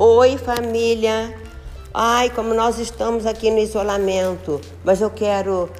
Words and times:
Oi, 0.00 0.36
família. 0.38 1.32
Ai, 1.94 2.28
como 2.28 2.52
nós 2.52 2.80
estamos 2.80 3.26
aqui 3.26 3.48
no 3.48 3.60
isolamento, 3.60 4.60
mas 4.82 5.00
eu 5.00 5.08
quero 5.08 5.70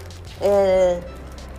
é, 0.40 1.00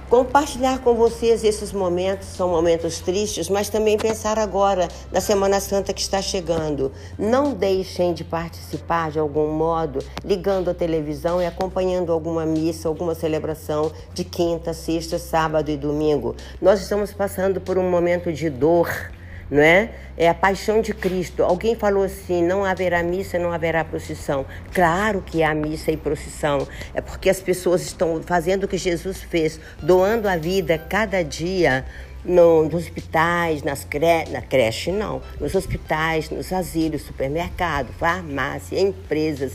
compartilhar 0.10 0.80
com 0.80 0.94
vocês 0.94 1.44
esses 1.44 1.74
momentos, 1.74 2.30
são 2.30 2.48
momentos 2.48 3.02
tristes, 3.02 3.50
mas 3.50 3.68
também 3.68 3.98
pensar 3.98 4.40
agora 4.40 4.88
na 5.12 5.20
Semana 5.20 5.60
Santa 5.60 5.92
que 5.92 6.00
está 6.00 6.22
chegando. 6.22 6.94
Não 7.20 7.54
deixem 7.54 8.14
de 8.14 8.24
participar 8.24 9.12
de 9.12 9.20
algum 9.20 9.52
modo, 9.52 10.00
ligando 10.24 10.70
a 10.70 10.74
televisão 10.74 11.42
e 11.42 11.46
acompanhando 11.46 12.14
alguma 12.14 12.46
missa, 12.46 12.88
alguma 12.88 13.14
celebração 13.14 13.92
de 14.14 14.24
quinta, 14.24 14.74
sexta, 14.74 15.20
sábado 15.20 15.70
e 15.70 15.76
domingo. 15.76 16.38
Nós 16.62 16.80
estamos 16.80 17.12
passando 17.12 17.60
por 17.60 17.78
um 17.78 17.90
momento 17.90 18.32
de 18.32 18.50
dor 18.50 19.12
não 19.50 19.62
é? 19.62 19.90
É 20.18 20.30
a 20.30 20.34
paixão 20.34 20.82
de 20.82 20.94
Cristo. 20.94 21.44
Alguém 21.44 21.76
falou 21.76 22.04
assim: 22.04 22.44
não 22.44 22.64
haverá 22.64 23.04
missa, 23.04 23.38
não 23.38 23.52
haverá 23.52 23.84
procissão. 23.84 24.46
Claro 24.74 25.22
que 25.22 25.44
há 25.44 25.54
missa 25.54 25.92
e 25.92 25.98
procissão. 25.98 26.68
É 26.94 27.02
porque 27.02 27.30
as 27.30 27.40
pessoas 27.40 27.82
estão 27.82 28.22
fazendo 28.24 28.64
o 28.64 28.68
que 28.68 28.78
Jesus 28.78 29.22
fez, 29.22 29.60
doando 29.82 30.28
a 30.28 30.38
vida 30.38 30.78
cada 30.78 31.24
dia 31.24 31.86
no, 32.26 32.64
nos 32.64 32.74
hospitais, 32.74 33.64
nas 33.64 33.84
cre... 33.84 34.26
na 34.32 34.42
creche 34.42 34.92
não, 34.92 35.22
nos 35.40 35.54
hospitais, 35.56 36.30
nos 36.30 36.52
asilos, 36.52 37.04
supermercado, 37.04 37.94
farmácia, 37.94 38.80
empresas, 38.80 39.54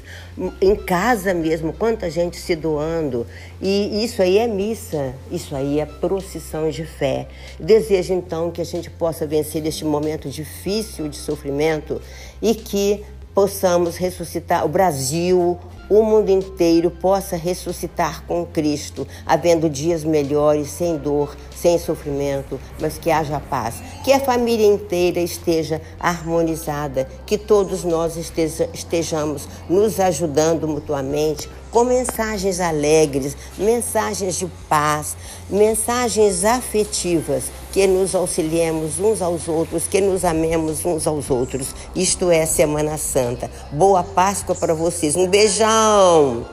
em 0.61 0.77
casa 0.77 1.35
mesmo, 1.35 1.73
quanta 1.73 2.09
gente 2.11 2.37
se 2.37 2.55
doando. 2.55 3.27
E 3.61 4.05
isso 4.05 4.23
aí 4.23 4.39
é 4.39 4.47
missa, 4.47 5.15
isso 5.31 5.55
aí 5.55 5.81
é 5.81 5.87
procissão 5.87 6.71
de 6.71 6.85
fé. 6.85 7.29
Desejo 7.59 8.15
então 8.15 8.51
que 8.51 8.61
a 8.61 8.65
gente 8.65 8.89
possa 8.91 9.27
vencer 9.27 9.65
este 9.67 9.85
momento 9.85 10.29
difícil 10.29 11.09
de 11.09 11.17
sofrimento 11.17 12.01
e 12.41 12.55
que 12.55 13.05
possamos 13.35 13.97
ressuscitar 13.97 14.65
o 14.65 14.69
Brasil, 14.69 15.59
o 15.91 16.05
mundo 16.05 16.31
inteiro 16.31 16.89
possa 16.89 17.37
ressuscitar 17.37 18.25
com 18.25 18.47
Cristo, 18.47 19.07
havendo 19.27 19.69
dias 19.69 20.05
melhores, 20.05 20.71
sem 20.71 20.97
dor, 20.97 21.37
sem 21.55 21.79
sofrimento, 21.79 22.61
mas 22.81 22.97
que 22.97 23.11
haja 23.11 23.41
paz. 23.41 23.83
Que 24.05 24.13
a 24.13 24.21
família 24.21 24.67
inteira 24.67 25.19
esteja 25.19 25.83
harmonizada, 25.99 27.09
que 27.27 27.37
todos 27.37 27.83
nós 27.83 28.17
estejamos 28.73 29.49
nos 29.69 29.99
ajudando 29.99 30.69
mutuamente, 30.69 31.51
com 31.73 31.85
mensagens 31.85 32.61
alegres, 32.61 33.37
mensagens 33.59 34.37
de 34.37 34.47
paz, 34.69 35.17
mensagens 35.49 36.45
afetivas, 36.45 37.45
que 37.73 37.87
nos 37.87 38.15
auxiliemos 38.15 38.99
uns 38.99 39.23
aos 39.23 39.47
outros, 39.47 39.87
que 39.87 40.01
nos 40.01 40.25
amemos 40.25 40.85
uns 40.85 41.07
aos 41.07 41.31
outros. 41.31 41.69
Isto 41.95 42.31
é 42.31 42.45
Semana 42.45 42.99
Santa. 42.99 43.49
Boa 43.71 44.03
Páscoa 44.03 44.55
para 44.55 44.75
vocês. 44.75 45.15
Um 45.15 45.29
beijão! 45.29 45.80
Tchau! 45.81 46.45